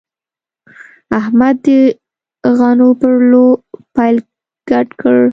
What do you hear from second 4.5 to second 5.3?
ګډ کړ.